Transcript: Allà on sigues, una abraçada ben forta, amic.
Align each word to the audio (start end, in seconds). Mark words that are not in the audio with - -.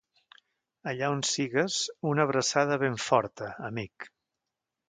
Allà 0.91 1.09
on 1.15 1.21
sigues, 1.33 1.77
una 2.13 2.27
abraçada 2.29 2.81
ben 2.85 2.99
forta, 3.07 3.55
amic. 3.73 4.13